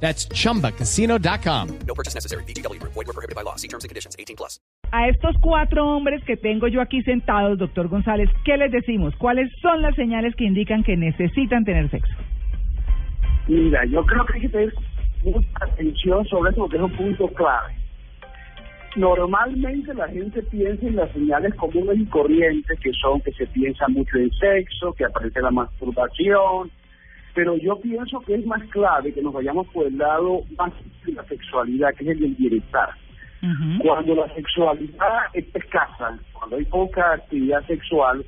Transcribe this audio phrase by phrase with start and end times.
[0.00, 1.78] That's chumbacasino.com.
[1.86, 2.44] No purchase necessary.
[2.44, 2.80] BGW.
[2.82, 3.56] Void were prohibited by law.
[3.56, 4.14] See terms and conditions.
[4.18, 4.60] 18 plus.
[4.92, 9.14] A estos cuatro hombres que tengo yo aquí sentados, doctor González, ¿qué les decimos?
[9.16, 12.14] ¿Cuáles son las señales que indican que necesitan tener sexo?
[13.48, 14.74] Mira, yo creo que hay que tener
[15.24, 17.74] mucha atención sobre eso porque es un punto clave.
[18.96, 23.88] Normalmente la gente piensa en las señales comunes y corrientes, que son que se piensa
[23.88, 26.70] mucho en sexo, que aparece la masturbación,
[27.36, 30.72] pero yo pienso que es más clave que nos vayamos por el lado más
[31.04, 32.88] de la sexualidad, que es el del bienestar.
[33.78, 38.24] Cuando la sexualidad es escasa, cuando hay poca actividad sexual,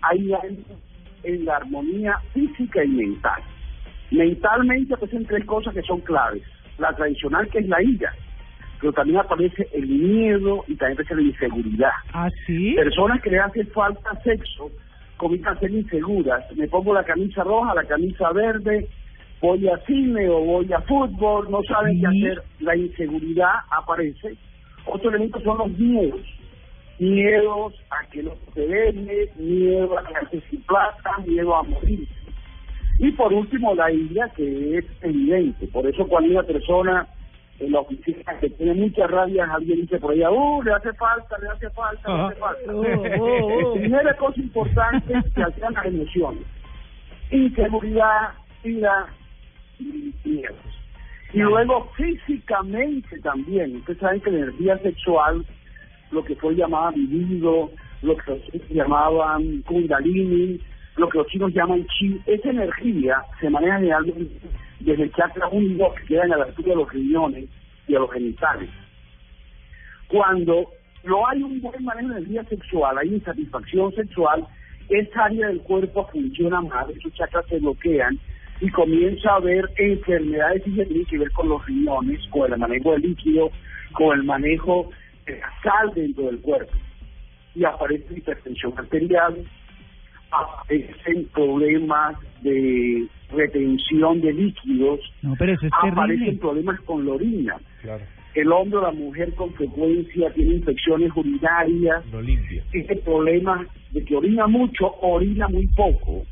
[0.00, 0.74] hay algo
[1.22, 3.42] en la armonía física y mental.
[4.10, 6.42] Mentalmente aparecen tres cosas que son claves.
[6.78, 8.12] La tradicional, que es la ira,
[8.80, 11.92] pero también aparece el miedo y también aparece la inseguridad.
[12.14, 12.72] ¿Ah, sí?
[12.74, 14.70] Personas que le hace falta sexo
[15.16, 16.44] comienzan a ser inseguras.
[16.56, 18.88] Me pongo la camisa roja, la camisa verde,
[19.40, 22.42] voy a cine o voy a fútbol, no saben qué hacer.
[22.60, 24.36] La inseguridad aparece.
[24.86, 26.20] Otro elemento son los miedos.
[26.98, 32.08] Miedos a que no se vende, miedo a quedarse sin plata, miedo a morir.
[32.98, 35.66] Y por último, la ira, que es evidente.
[35.66, 37.06] Por eso cuando una persona
[37.58, 41.38] en la oficina que tiene mucha rabia, alguien dice por allá, uh, le hace falta,
[41.38, 42.74] le hace falta, le hace falta.
[42.74, 42.84] Oh,
[43.20, 43.74] oh, oh.
[43.74, 46.42] Primera cosa importante que alteran las emociones.
[47.30, 49.06] Inseguridad, ira
[49.78, 50.56] y miedos.
[51.32, 53.76] Y luego físicamente también.
[53.76, 55.44] Ustedes saben que la energía sexual,
[56.10, 57.70] lo que fue llamada vivido,
[58.02, 60.60] lo que chinos llamaban kundalini,
[60.96, 64.40] lo que los chinos llaman chi, esa energía se maneja generalmente
[64.80, 67.44] desde el chakra 1 y 2 que quedan a la altura de los riñones
[67.86, 68.70] y a los genitales.
[70.08, 70.70] Cuando
[71.04, 74.46] no hay un buen manejo de energía sexual, hay insatisfacción sexual,
[74.88, 78.18] esa área del cuerpo funciona mal, esos chakras se bloquean
[78.60, 82.92] y comienza a haber enfermedades que tienen que ver con los riñones, con el manejo
[82.92, 83.50] del líquido,
[83.92, 84.90] con el manejo
[85.26, 86.72] de sal dentro del cuerpo.
[87.54, 89.44] Y aparece hipertensión arterial,
[90.30, 96.38] aparecen problemas de retención de líquidos, No, pero eso es aparecen terrible.
[96.38, 97.56] problemas con la orina.
[98.34, 102.62] El hombre o la mujer con frecuencia tiene infecciones urinarias, No limpia.
[102.72, 106.24] ese problema de que orina mucho, orina muy poco.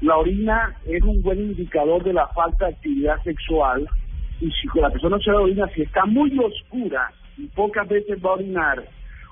[0.00, 3.88] La orina es un buen indicador de la falta de actividad sexual
[4.40, 8.34] y si la persona se orina, si está muy oscura y pocas veces va a
[8.34, 8.84] orinar,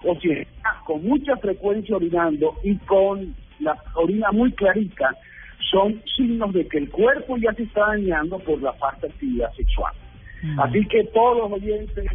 [0.04, 5.16] o si está con mucha frecuencia orinando y con la orina muy clarita,
[5.70, 9.52] son signos de que el cuerpo ya se está dañando por la falta de actividad
[9.54, 9.92] sexual.
[10.42, 10.60] Mm.
[10.60, 12.06] Así que todos los oyentes,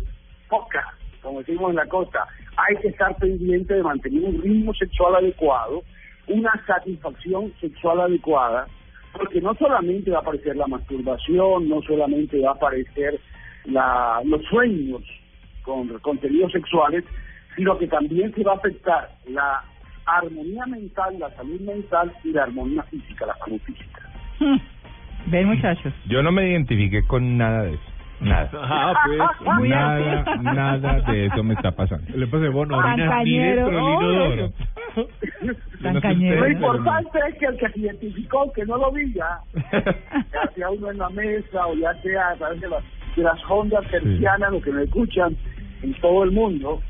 [0.49, 0.83] poca,
[1.21, 5.83] como decimos en la costa, hay que estar pendiente de mantener un ritmo sexual adecuado,
[6.27, 8.67] una satisfacción sexual adecuada,
[9.13, 13.19] porque no solamente va a aparecer la masturbación, no solamente va a aparecer
[13.65, 15.01] la, los sueños
[15.63, 17.03] con contenidos sexuales,
[17.55, 19.63] sino que también se va a afectar la
[20.17, 24.01] armonía mental, la salud mental y la armonía física, la salud física.
[24.39, 24.57] Hmm.
[25.27, 25.93] Ven, muchachos.
[26.07, 27.91] Yo no me identifiqué con nada de eso.
[28.21, 28.49] Nada.
[28.53, 29.69] Ah, pues.
[29.69, 32.05] Nada, nada de eso me está pasando.
[32.15, 34.53] Le dentro del oh, inodoro.
[34.93, 35.05] Tan
[35.43, 36.41] Yo no sé cañero.
[36.41, 40.91] Lo importante es que el que se identificó, que no lo diga, ya sea uno
[40.91, 42.83] en la mesa o ya sea a través de las,
[43.15, 45.35] de las ondas tercianas, lo que me escuchan
[45.81, 46.81] en todo el mundo,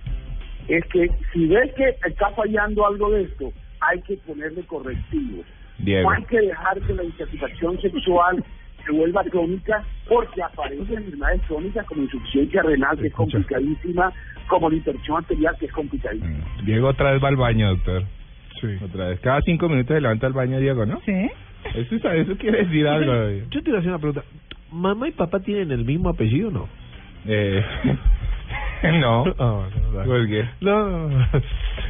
[0.67, 3.51] es que si ves que está fallando algo de esto,
[3.81, 5.45] hay que ponerle correctivos.
[5.79, 6.09] Diego.
[6.09, 8.44] No hay que dejar que la insatisfacción sexual
[8.85, 14.11] se vuelva crónica porque aparecen enfermedades crónicas como insuficiencia renal, que es complicadísima,
[14.47, 16.29] como la hipertensión arterial, que es complicadísima.
[16.61, 16.66] Mm.
[16.66, 18.03] Diego otra vez va al baño, doctor.
[18.59, 18.67] Sí.
[18.84, 19.19] Otra vez.
[19.22, 21.02] Cada cinco minutos se levanta al baño, Diego, ¿no?
[21.05, 21.29] ¿Sí?
[21.75, 23.13] Eso, es- eso quiere decir algo.
[23.49, 24.23] Yo te iba a hacer una pregunta.
[24.72, 26.69] ¿Mamá y papá tienen el mismo apellido o no?
[27.28, 27.63] Eh,
[28.99, 29.23] no.
[29.39, 30.07] Ah, no, dale.
[30.09, 30.45] ¿Por qué?
[30.61, 31.09] No.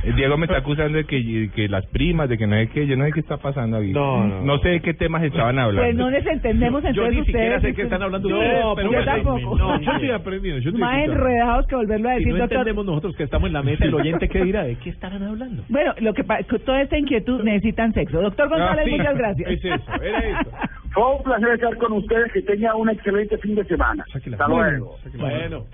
[0.04, 2.88] Eh, Diego me está acusando de que, que las primas, de que no sé qué,
[2.88, 3.92] yo no sé qué está pasando aquí.
[3.94, 4.42] No, no.
[4.44, 5.82] No sé de qué temas estaban hablando.
[5.84, 7.62] Pues no les entendemos Yo entonces ni siquiera ustedes.
[7.62, 9.58] sé qué están hablando Yo- ustedes, pero yo bueno, tampoco.
[9.58, 10.62] No, yo estoy aprendiendo.
[10.62, 11.26] Yo estoy Más escuchando.
[11.28, 12.58] enredados que volverlo a Si decir, no doctor.
[12.58, 15.64] entendemos nosotros que estamos en la mesa, el oyente qué dirá, ¿de qué estarán hablando?
[15.70, 16.24] Bueno, lo que
[16.66, 18.22] toda esta inquietud necesitan sexo.
[18.22, 18.92] Doctor González, Ah, sí.
[18.98, 19.50] muchas gracias.
[19.52, 20.52] Es eso, era eso.
[20.94, 24.04] Fue un placer estar con ustedes, que tengan un excelente fin de semana.
[24.14, 24.98] Hasta luego.
[25.18, 25.66] Bueno.